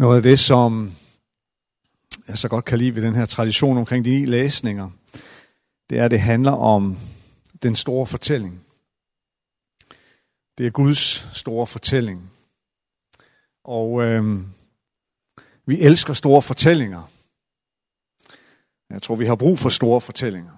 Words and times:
Noget 0.00 0.16
af 0.16 0.22
det, 0.22 0.38
som 0.38 0.92
jeg 2.28 2.38
så 2.38 2.48
godt 2.48 2.64
kan 2.64 2.78
lide 2.78 2.94
ved 2.94 3.02
den 3.02 3.14
her 3.14 3.26
tradition 3.26 3.78
omkring 3.78 4.04
de 4.04 4.10
ni 4.10 4.24
læsninger, 4.24 4.90
det 5.90 5.98
er, 5.98 6.04
at 6.04 6.10
det 6.10 6.20
handler 6.20 6.52
om 6.52 6.96
den 7.62 7.76
store 7.76 8.06
fortælling. 8.06 8.64
Det 10.58 10.66
er 10.66 10.70
Guds 10.70 11.36
store 11.38 11.66
fortælling. 11.66 12.30
Og 13.64 14.02
øh, 14.02 14.40
vi 15.66 15.80
elsker 15.80 16.12
store 16.12 16.42
fortællinger. 16.42 17.02
Jeg 18.90 19.02
tror, 19.02 19.14
vi 19.14 19.26
har 19.26 19.34
brug 19.34 19.58
for 19.58 19.68
store 19.68 20.00
fortællinger. 20.00 20.52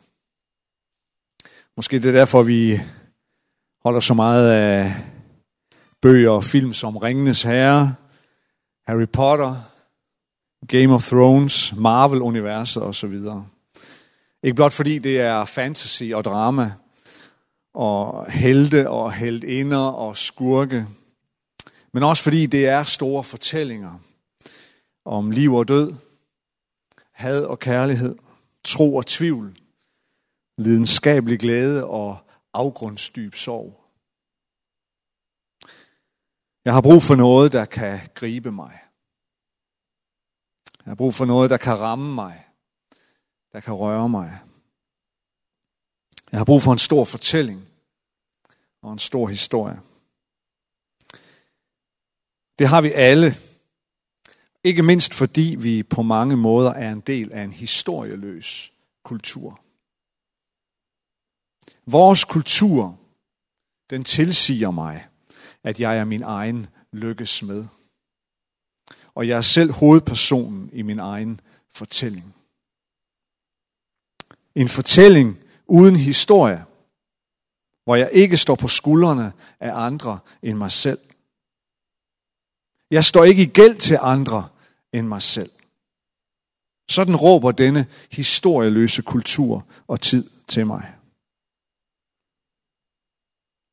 Måske 1.76 1.98
det 1.98 2.08
er 2.08 2.18
derfor, 2.18 2.42
vi 2.42 2.80
holder 3.84 4.00
så 4.00 4.14
meget 4.14 4.50
af 4.50 5.04
bøger 6.02 6.30
og 6.30 6.44
film 6.44 6.72
som 6.72 6.96
Ringenes 6.96 7.42
Herre, 7.42 7.94
Harry 8.86 9.06
Potter, 9.06 9.54
Game 10.68 10.94
of 10.94 11.08
Thrones, 11.08 11.74
Marvel-universet 11.76 12.82
osv. 12.82 13.20
Ikke 14.42 14.54
blot 14.54 14.72
fordi 14.72 14.98
det 14.98 15.20
er 15.20 15.44
fantasy 15.44 16.02
og 16.14 16.24
drama, 16.24 16.72
og 17.74 18.30
helte 18.32 18.90
og 18.90 19.12
heldinder 19.12 19.78
og 19.78 20.16
skurke, 20.16 20.86
men 21.92 22.02
også 22.02 22.22
fordi 22.22 22.46
det 22.46 22.68
er 22.68 22.84
store 22.84 23.24
fortællinger 23.24 23.98
om 25.04 25.30
liv 25.30 25.54
og 25.54 25.68
død, 25.68 25.94
had 27.12 27.44
og 27.44 27.58
kærlighed, 27.58 28.16
tro 28.64 28.96
og 28.96 29.06
tvivl, 29.06 29.56
lidenskabelig 30.58 31.38
glæde 31.38 31.86
og 31.86 32.18
afgrundsdyb 32.54 33.34
sorg. 33.34 33.81
Jeg 36.64 36.72
har 36.72 36.80
brug 36.80 37.02
for 37.02 37.14
noget, 37.14 37.52
der 37.52 37.64
kan 37.64 38.00
gribe 38.14 38.52
mig. 38.52 38.78
Jeg 40.84 40.90
har 40.90 40.94
brug 40.94 41.14
for 41.14 41.24
noget, 41.24 41.50
der 41.50 41.56
kan 41.56 41.78
ramme 41.78 42.14
mig, 42.14 42.48
der 43.52 43.60
kan 43.60 43.74
røre 43.74 44.08
mig. 44.08 44.38
Jeg 46.32 46.40
har 46.40 46.44
brug 46.44 46.62
for 46.62 46.72
en 46.72 46.78
stor 46.78 47.04
fortælling 47.04 47.68
og 48.82 48.92
en 48.92 48.98
stor 48.98 49.26
historie. 49.28 49.80
Det 52.58 52.68
har 52.68 52.82
vi 52.82 52.92
alle. 52.92 53.34
Ikke 54.64 54.82
mindst 54.82 55.14
fordi 55.14 55.56
vi 55.58 55.82
på 55.82 56.02
mange 56.02 56.36
måder 56.36 56.70
er 56.70 56.92
en 56.92 57.00
del 57.00 57.32
af 57.32 57.42
en 57.42 57.52
historieløs 57.52 58.72
kultur. 59.02 59.60
Vores 61.86 62.24
kultur, 62.24 62.98
den 63.90 64.04
tilsiger 64.04 64.70
mig, 64.70 65.08
at 65.64 65.80
jeg 65.80 65.98
er 65.98 66.04
min 66.04 66.22
egen 66.22 66.66
lykkes 66.92 67.42
med. 67.42 67.66
Og 69.14 69.28
jeg 69.28 69.36
er 69.36 69.40
selv 69.40 69.72
hovedpersonen 69.72 70.70
i 70.72 70.82
min 70.82 70.98
egen 70.98 71.40
fortælling. 71.70 72.34
En 74.54 74.68
fortælling 74.68 75.38
uden 75.66 75.96
historie, 75.96 76.64
hvor 77.84 77.96
jeg 77.96 78.10
ikke 78.12 78.36
står 78.36 78.54
på 78.54 78.68
skuldrene 78.68 79.32
af 79.60 79.72
andre 79.74 80.18
end 80.42 80.58
mig 80.58 80.72
selv. 80.72 80.98
Jeg 82.90 83.04
står 83.04 83.24
ikke 83.24 83.42
i 83.42 83.46
gæld 83.46 83.76
til 83.76 83.98
andre 84.00 84.48
end 84.92 85.06
mig 85.06 85.22
selv. 85.22 85.50
Sådan 86.90 87.16
råber 87.16 87.52
denne 87.52 87.86
historieløse 88.12 89.02
kultur 89.02 89.66
og 89.86 90.00
tid 90.00 90.30
til 90.48 90.66
mig. 90.66 90.94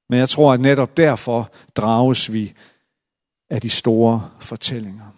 Men 0.10 0.20
jeg 0.20 0.30
tror, 0.30 0.54
at 0.54 0.60
netop 0.60 0.98
derfor 0.98 1.52
drages 1.76 2.34
vi 2.34 2.54
af 3.50 3.62
de 3.62 3.70
store 3.70 4.32
fortællinger. 4.40 5.12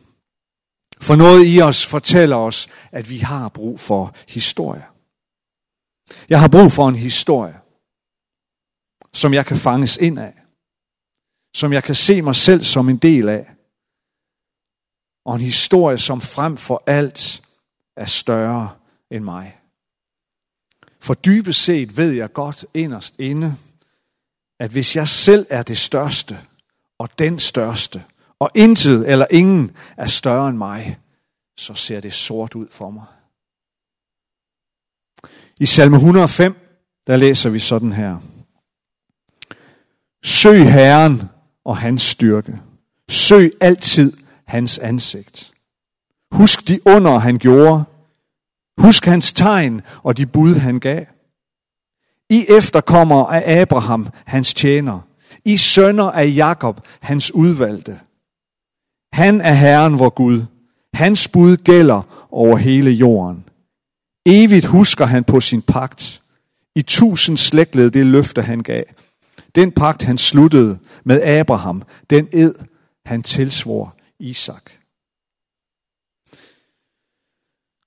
For 1.02 1.16
noget 1.16 1.56
i 1.56 1.62
os 1.62 1.86
fortæller 1.86 2.36
os, 2.36 2.68
at 2.92 3.10
vi 3.10 3.18
har 3.18 3.50
brug 3.50 3.80
for 3.80 4.16
historie. 4.28 4.86
Jeg 6.30 6.40
har 6.40 6.48
brug 6.48 6.72
for 6.72 6.88
en 6.90 6.96
historie, 6.96 7.60
som 9.14 9.34
jeg 9.34 9.46
kan 9.46 9.58
fanges 9.58 9.98
ind 9.98 10.20
af. 10.20 10.34
Som 11.56 11.74
jeg 11.74 11.84
kan 11.84 11.96
se 11.96 12.22
mig 12.22 12.36
selv 12.36 12.64
som 12.64 12.90
en 12.90 12.98
del 12.98 13.30
af. 13.30 13.52
Og 15.26 15.36
en 15.36 15.42
historie, 15.42 15.98
som 15.98 16.22
frem 16.22 16.58
for 16.58 16.84
alt 16.88 17.42
er 17.96 18.06
større 18.06 18.76
end 19.12 19.24
mig. 19.24 19.62
For 21.00 21.14
dybest 21.14 21.64
set 21.64 21.98
ved 21.98 22.12
jeg 22.12 22.34
godt 22.34 22.66
inderst 22.74 23.20
inde, 23.20 23.58
at 24.62 24.72
hvis 24.72 24.96
jeg 24.96 25.08
selv 25.08 25.46
er 25.50 25.64
det 25.64 25.78
største, 25.78 26.40
og 26.98 27.20
den 27.20 27.40
største, 27.40 28.04
og 28.40 28.52
intet 28.56 29.10
eller 29.10 29.26
ingen 29.30 29.72
er 29.98 30.06
større 30.06 30.50
end 30.50 30.58
mig, 30.58 31.00
så 31.58 31.74
ser 31.74 32.00
det 32.00 32.14
sort 32.14 32.56
ud 32.56 32.68
for 32.72 32.90
mig. 32.90 33.06
I 35.60 35.66
salme 35.66 35.96
105, 35.96 36.56
der 37.08 37.18
læser 37.18 37.50
vi 37.50 37.60
sådan 37.60 37.92
her. 37.92 38.18
Søg 40.24 40.74
Herren 40.74 41.22
og 41.66 41.78
hans 41.78 42.02
styrke. 42.02 42.60
Søg 43.10 43.52
altid 43.62 44.14
hans 44.46 44.78
ansigt. 44.78 45.54
Husk 46.32 46.68
de 46.68 46.88
under, 46.88 47.18
han 47.18 47.38
gjorde. 47.38 47.84
Husk 48.78 49.06
hans 49.06 49.34
tegn 49.34 49.82
og 50.04 50.18
de 50.18 50.26
bud, 50.26 50.56
han 50.56 50.80
gav. 50.80 51.06
I 52.32 52.46
efterkommer 52.50 53.26
af 53.26 53.62
Abraham, 53.62 54.08
hans 54.26 54.54
tjener. 54.54 55.00
I 55.46 55.58
sønner 55.58 56.12
af 56.12 56.34
Jakob, 56.36 56.88
hans 57.00 57.32
udvalgte. 57.34 58.00
Han 59.14 59.42
er 59.42 59.54
Herren 59.54 60.00
vor 60.00 60.10
Gud. 60.10 60.46
Hans 60.94 61.28
bud 61.28 61.58
gælder 61.58 62.28
over 62.32 62.58
hele 62.58 62.92
jorden. 62.92 63.50
Evigt 64.26 64.66
husker 64.66 65.06
han 65.06 65.24
på 65.24 65.40
sin 65.40 65.62
pagt. 65.62 66.22
I 66.76 66.82
tusind 66.82 67.38
slægtled 67.38 67.92
det 67.92 68.06
løfte 68.06 68.42
han 68.42 68.60
gav. 68.60 68.84
Den 69.56 69.72
pagt 69.72 70.04
han 70.04 70.18
sluttede 70.18 70.80
med 71.04 71.22
Abraham, 71.22 71.84
den 72.10 72.28
ed 72.32 72.56
han 73.06 73.24
tilsvor 73.24 73.96
Isak. 74.20 74.72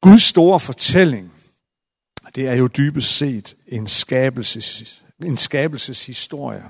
Guds 0.00 0.22
store 0.22 0.60
fortælling, 0.60 1.32
det 2.34 2.48
er 2.48 2.54
jo 2.54 2.66
dybest 2.66 3.16
set 3.16 3.56
en, 3.66 3.86
skabelses, 3.86 5.02
en 5.24 5.36
skabelseshistorie. 5.36 6.64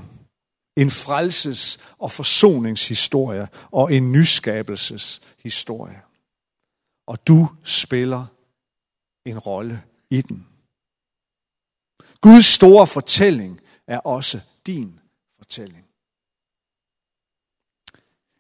En 0.77 0.89
frelses- 0.89 1.79
og 1.99 2.13
forsoningshistorie 2.13 3.49
og 3.71 3.93
en 3.95 4.13
nyskabelseshistorie. 4.13 6.03
Og 7.07 7.27
du 7.29 7.49
spiller 7.63 8.27
en 9.27 9.39
rolle 9.39 9.83
i 10.11 10.21
den. 10.21 10.47
Guds 12.21 12.45
store 12.45 12.87
fortælling 12.87 13.61
er 13.87 13.99
også 13.99 14.41
din 14.67 15.01
fortælling. 15.39 15.85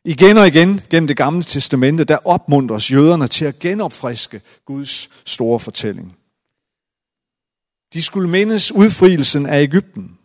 Igen 0.04 0.38
og 0.38 0.46
igen 0.46 0.80
gennem 0.91 1.06
det 1.06 1.16
gamle 1.16 1.42
testamente, 1.42 2.04
der 2.04 2.26
opmuntres 2.26 2.91
jøderne 2.91 3.28
til 3.28 3.44
at 3.44 3.58
genopfriske 3.58 4.41
Guds 4.64 5.28
store 5.30 5.60
fortælling. 5.60 6.18
De 7.94 8.03
skulle 8.03 8.31
mindes 8.31 8.72
udfrielsen 8.72 9.47
af 9.47 9.62
Ægypten, 9.62 10.19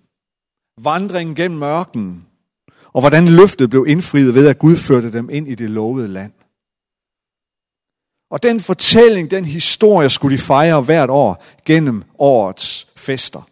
vandringen 0.78 1.36
gennem 1.36 1.60
mørken, 1.60 2.26
og 2.94 3.02
hvordan 3.02 3.28
løftet 3.28 3.70
blev 3.70 3.86
indfriet 3.88 4.36
ved, 4.36 4.48
at 4.48 4.60
Gud 4.60 4.76
førte 4.76 5.12
dem 5.12 5.30
ind 5.30 5.48
i 5.48 5.56
det 5.56 5.70
lovede 5.70 6.08
land. 6.08 6.32
Og 8.32 8.44
den 8.44 8.60
fortælling, 8.60 9.32
den 9.32 9.46
historie, 9.46 10.10
skulle 10.10 10.38
de 10.38 10.42
fejre 10.42 10.82
hvert 10.82 11.10
år 11.10 11.44
gennem 11.66 12.04
årets 12.20 12.88
fester. 12.96 13.50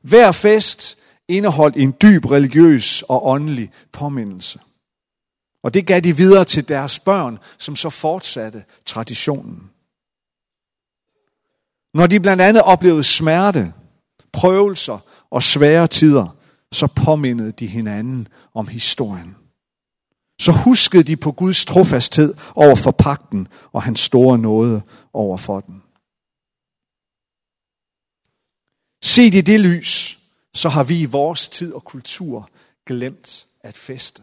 Hver 0.00 0.32
fest 0.32 0.98
indeholdt 1.28 1.76
en 1.76 1.94
dyb 2.02 2.26
religiøs 2.26 3.02
og 3.02 3.26
åndelig 3.26 3.72
påmindelse. 3.92 4.60
Og 5.62 5.74
det 5.74 5.86
gav 5.86 6.00
de 6.00 6.16
videre 6.16 6.44
til 6.44 6.68
deres 6.68 6.98
børn, 6.98 7.38
som 7.58 7.76
så 7.76 7.90
fortsatte 7.90 8.64
traditionen. 8.86 9.70
Når 11.94 12.06
de 12.06 12.20
blandt 12.20 12.42
andet 12.42 12.62
oplevede 12.62 13.04
smerte, 13.04 13.72
prøvelser 14.32 14.98
og 15.30 15.42
svære 15.42 15.86
tider, 15.86 16.36
så 16.72 16.86
påmindede 16.86 17.52
de 17.52 17.66
hinanden 17.66 18.28
om 18.54 18.68
historien. 18.68 19.36
Så 20.40 20.52
huskede 20.52 21.02
de 21.02 21.16
på 21.16 21.32
Guds 21.32 21.64
trofasthed 21.64 22.34
over 22.54 22.74
for 22.76 22.90
pakten 22.90 23.48
og 23.72 23.82
hans 23.82 24.00
store 24.00 24.38
nåde 24.38 24.82
over 25.12 25.36
for 25.36 25.60
den. 25.60 25.82
Set 29.02 29.34
i 29.34 29.40
det 29.40 29.60
lys, 29.60 30.18
så 30.54 30.68
har 30.68 30.84
vi 30.84 31.00
i 31.00 31.04
vores 31.04 31.48
tid 31.48 31.72
og 31.72 31.84
kultur 31.84 32.50
glemt 32.86 33.46
at 33.60 33.76
feste. 33.76 34.22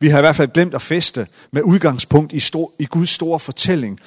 Vi 0.00 0.08
har 0.08 0.18
i 0.18 0.22
hvert 0.22 0.36
fald 0.36 0.52
glemt 0.52 0.74
at 0.74 0.82
feste 0.82 1.28
med 1.50 1.62
udgangspunkt 1.62 2.32
i, 2.32 2.40
stor, 2.40 2.72
i 2.78 2.84
Guds 2.84 3.10
store 3.10 3.40
fortælling, 3.40 4.00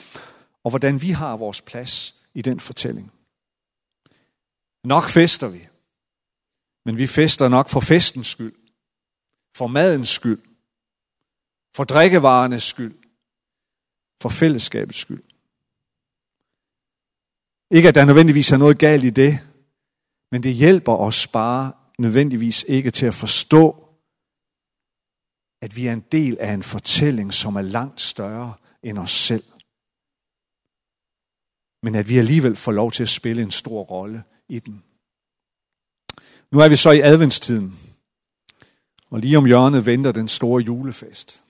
og 0.69 0.71
hvordan 0.71 1.01
vi 1.01 1.09
har 1.09 1.37
vores 1.37 1.61
plads 1.61 2.15
i 2.33 2.41
den 2.41 2.59
fortælling. 2.59 3.11
Nok 4.83 5.09
fester 5.09 5.47
vi, 5.47 5.67
men 6.85 6.97
vi 6.97 7.07
fester 7.07 7.47
nok 7.47 7.69
for 7.69 7.79
festens 7.79 8.27
skyld, 8.27 8.55
for 9.57 9.67
madens 9.67 10.09
skyld, 10.09 10.41
For 11.75 11.83
drikkevarenes 11.83 12.63
skyld. 12.63 12.95
For 14.21 14.29
fællesskabets 14.29 14.97
skyld. 14.97 15.23
Ikke 17.71 17.87
at 17.87 17.95
der 17.95 18.05
nødvendigvis 18.05 18.51
er 18.51 18.57
noget 18.57 18.79
galt 18.79 19.03
i 19.03 19.09
det, 19.09 19.39
men 20.31 20.43
det 20.43 20.53
hjælper 20.53 20.95
os 20.95 21.27
bare 21.27 21.73
nødvendigvis 21.99 22.65
ikke 22.67 22.91
til 22.91 23.05
at 23.05 23.13
forstå, 23.13 23.87
at 25.61 25.75
vi 25.75 25.87
er 25.87 25.93
en 25.93 26.05
del 26.11 26.37
af 26.39 26.53
en 26.53 26.63
fortælling, 26.63 27.33
som 27.33 27.55
er 27.55 27.61
langt 27.61 28.01
større 28.01 28.53
end 28.83 28.97
os 28.97 29.11
selv. 29.11 29.43
Men 31.83 31.95
at 31.95 32.09
vi 32.09 32.17
alligevel 32.17 32.55
får 32.55 32.71
lov 32.71 32.91
til 32.91 33.03
at 33.03 33.09
spille 33.09 33.41
en 33.41 33.51
stor 33.51 33.83
rolle 33.83 34.23
i 34.49 34.59
den. 34.59 34.83
Nu 36.51 36.59
er 36.59 36.69
vi 36.69 36.75
så 36.75 36.91
i 36.91 37.01
adventstiden, 37.01 37.79
og 39.09 39.19
lige 39.19 39.37
om 39.37 39.45
hjørnet 39.45 39.85
venter 39.85 40.11
den 40.11 40.27
store 40.27 40.63
julefest. 40.63 41.41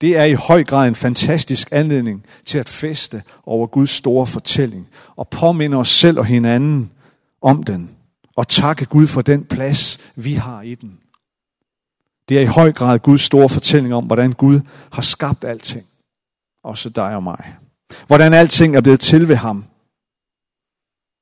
Det 0.00 0.16
er 0.16 0.24
i 0.24 0.34
høj 0.34 0.64
grad 0.64 0.88
en 0.88 0.94
fantastisk 0.94 1.68
anledning 1.72 2.26
til 2.44 2.58
at 2.58 2.68
feste 2.68 3.22
over 3.44 3.66
Guds 3.66 3.90
store 3.90 4.26
fortælling 4.26 4.88
og 5.16 5.28
påminde 5.28 5.76
os 5.76 5.88
selv 5.88 6.18
og 6.18 6.26
hinanden 6.26 6.92
om 7.40 7.62
den 7.62 7.96
og 8.36 8.48
takke 8.48 8.86
Gud 8.86 9.06
for 9.06 9.22
den 9.22 9.44
plads, 9.44 9.98
vi 10.16 10.34
har 10.34 10.62
i 10.62 10.74
den. 10.74 11.00
Det 12.28 12.36
er 12.38 12.42
i 12.42 12.46
høj 12.46 12.72
grad 12.72 12.98
Guds 12.98 13.20
store 13.20 13.48
fortælling 13.48 13.94
om, 13.94 14.06
hvordan 14.06 14.32
Gud 14.32 14.60
har 14.92 15.02
skabt 15.02 15.44
alting. 15.44 15.86
Også 16.62 16.88
dig 16.88 17.16
og 17.16 17.22
mig. 17.22 17.56
Hvordan 18.06 18.34
alting 18.34 18.76
er 18.76 18.80
blevet 18.80 19.00
til 19.00 19.28
ved 19.28 19.36
ham. 19.36 19.64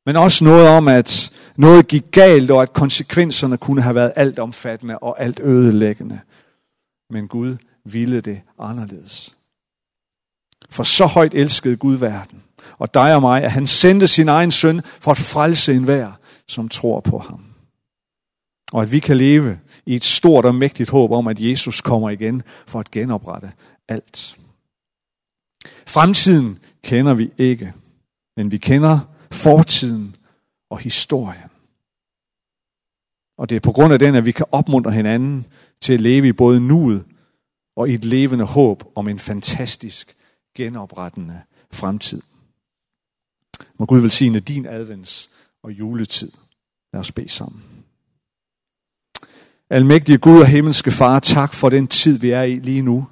Men 0.07 0.17
også 0.17 0.45
noget 0.45 0.69
om, 0.69 0.89
at 0.89 1.33
noget 1.57 1.89
gik 1.89 2.05
galt, 2.11 2.51
og 2.51 2.63
at 2.63 2.73
konsekvenserne 2.73 3.59
kunne 3.59 3.83
have 3.83 3.95
været 3.95 4.13
alt 4.17 4.39
omfattende 4.39 4.99
og 4.99 5.23
alt 5.23 5.41
ødelæggende. 5.41 6.21
Men 7.11 7.29
Gud 7.29 7.57
ville 7.85 8.21
det 8.21 8.41
anderledes. 8.59 9.37
For 10.71 10.83
så 10.83 11.07
højt 11.07 11.35
elskede 11.35 11.77
Gud 11.77 11.97
verden, 11.97 12.43
og 12.79 12.95
dig 12.95 13.15
og 13.15 13.21
mig, 13.21 13.45
at 13.45 13.53
han 13.53 13.67
sendte 13.67 14.07
sin 14.07 14.29
egen 14.29 14.51
søn 14.51 14.81
for 14.85 15.11
at 15.11 15.19
frelse 15.19 15.75
enhver, 15.75 16.13
som 16.47 16.69
tror 16.69 17.01
på 17.01 17.19
ham. 17.19 17.45
Og 18.73 18.83
at 18.83 18.93
vi 18.93 18.99
kan 18.99 19.17
leve 19.17 19.59
i 19.87 19.97
et 19.97 20.05
stort 20.05 20.45
og 20.45 20.55
mægtigt 20.55 20.91
håb 20.91 21.13
om, 21.13 21.27
at 21.27 21.41
Jesus 21.41 21.81
kommer 21.81 22.11
igen 22.11 22.43
for 22.67 22.81
at 22.81 22.91
genoprette 22.91 23.53
alt. 23.89 24.37
Fremtiden 25.87 26.59
kender 26.83 27.15
vi 27.15 27.31
ikke, 27.39 27.73
men 28.37 28.51
vi 28.51 28.59
kender 28.59 29.01
fortiden 29.33 30.17
og 30.71 30.79
historien. 30.79 31.51
Og 33.39 33.49
det 33.49 33.57
er 33.57 33.61
på 33.61 33.73
grund 33.73 33.93
af 33.93 33.99
den, 33.99 34.15
at 34.15 34.25
vi 34.25 34.33
kan 34.33 34.47
opmuntre 34.53 34.93
hinanden 34.93 35.47
til 35.81 35.95
at 35.95 36.01
leve 36.01 36.29
i 36.29 36.33
både 36.33 36.61
nuet 36.61 37.05
og 37.77 37.89
i 37.89 37.95
et 37.95 38.05
levende 38.05 38.45
håb 38.45 38.93
om 38.95 39.09
en 39.09 39.19
fantastisk 39.19 40.17
genoprettende 40.57 41.41
fremtid. 41.73 42.23
Må 43.79 43.87
Gud 43.87 44.01
velsigne 44.01 44.41
din 44.41 44.67
advents 44.67 45.31
og 45.63 45.73
juletid. 45.73 46.33
Lad 46.93 47.01
os 47.01 47.13
bede 47.13 47.29
sammen. 47.29 47.63
Almægtige 49.71 50.19
Gud 50.19 50.41
og 50.41 50.47
himmelske 50.47 50.91
Far, 50.91 51.21
tak 51.21 51.55
for 51.55 51.69
den 51.69 51.87
tid, 51.87 52.19
vi 52.19 52.31
er 52.31 52.43
i 52.43 52.55
lige 52.55 52.83
nu. 52.83 53.07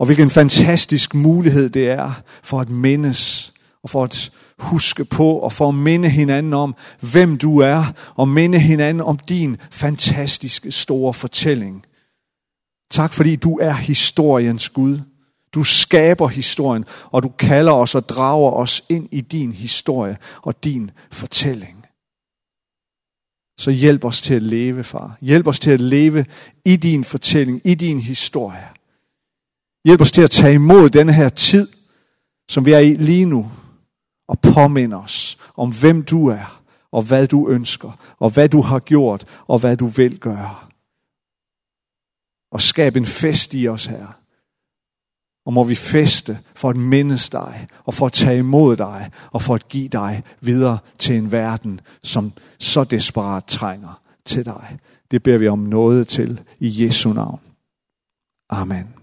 Og 0.00 0.06
hvilken 0.06 0.30
fantastisk 0.30 1.14
mulighed 1.14 1.70
det 1.70 1.88
er 1.90 2.22
for 2.42 2.60
at 2.60 2.70
mindes 2.70 3.52
og 3.82 3.90
for 3.90 4.04
at 4.04 4.32
huske 4.58 5.04
på 5.04 5.32
og 5.32 5.52
for 5.52 5.68
at 5.68 5.74
minde 5.74 6.08
hinanden 6.08 6.52
om, 6.52 6.74
hvem 7.12 7.38
du 7.38 7.58
er, 7.58 7.92
og 8.14 8.28
minde 8.28 8.58
hinanden 8.58 9.00
om 9.00 9.18
din 9.18 9.56
fantastiske 9.70 10.72
store 10.72 11.14
fortælling. 11.14 11.84
Tak 12.90 13.12
fordi 13.12 13.36
du 13.36 13.58
er 13.58 13.72
historiens 13.72 14.68
Gud. 14.68 15.00
Du 15.54 15.64
skaber 15.64 16.28
historien, 16.28 16.84
og 17.04 17.22
du 17.22 17.28
kalder 17.28 17.72
os 17.72 17.94
og 17.94 18.08
drager 18.08 18.50
os 18.52 18.84
ind 18.88 19.08
i 19.12 19.20
din 19.20 19.52
historie 19.52 20.16
og 20.42 20.64
din 20.64 20.90
fortælling. 21.12 21.86
Så 23.58 23.70
hjælp 23.70 24.04
os 24.04 24.22
til 24.22 24.34
at 24.34 24.42
leve, 24.42 24.84
far. 24.84 25.16
Hjælp 25.20 25.46
os 25.46 25.60
til 25.60 25.70
at 25.70 25.80
leve 25.80 26.24
i 26.64 26.76
din 26.76 27.04
fortælling, 27.04 27.60
i 27.64 27.74
din 27.74 28.00
historie. 28.00 28.79
Hjælp 29.84 30.00
os 30.00 30.12
til 30.12 30.22
at 30.22 30.30
tage 30.30 30.54
imod 30.54 30.90
denne 30.90 31.12
her 31.12 31.28
tid, 31.28 31.68
som 32.50 32.66
vi 32.66 32.72
er 32.72 32.78
i 32.78 32.94
lige 32.94 33.24
nu, 33.24 33.50
og 34.28 34.40
påminde 34.40 34.96
os 34.96 35.38
om, 35.56 35.72
hvem 35.80 36.02
du 36.02 36.28
er, 36.28 36.62
og 36.92 37.02
hvad 37.02 37.26
du 37.26 37.48
ønsker, 37.48 38.14
og 38.18 38.30
hvad 38.30 38.48
du 38.48 38.60
har 38.60 38.78
gjort, 38.78 39.24
og 39.46 39.58
hvad 39.58 39.76
du 39.76 39.86
vil 39.86 40.18
gøre. 40.18 40.56
Og 42.52 42.60
skab 42.62 42.96
en 42.96 43.06
fest 43.06 43.54
i 43.54 43.68
os 43.68 43.86
her. 43.86 44.06
Og 45.46 45.52
må 45.52 45.64
vi 45.64 45.74
feste 45.74 46.38
for 46.54 46.70
at 46.70 46.76
mindes 46.76 47.28
dig, 47.28 47.66
og 47.84 47.94
for 47.94 48.06
at 48.06 48.12
tage 48.12 48.38
imod 48.38 48.76
dig, 48.76 49.10
og 49.32 49.42
for 49.42 49.54
at 49.54 49.68
give 49.68 49.88
dig 49.88 50.22
videre 50.40 50.78
til 50.98 51.16
en 51.16 51.32
verden, 51.32 51.80
som 52.02 52.32
så 52.58 52.84
desperat 52.84 53.44
trænger 53.44 54.02
til 54.24 54.44
dig. 54.44 54.78
Det 55.10 55.22
beder 55.22 55.38
vi 55.38 55.48
om 55.48 55.58
noget 55.58 56.08
til 56.08 56.40
i 56.58 56.84
Jesu 56.84 57.12
navn. 57.12 57.40
Amen. 58.50 58.99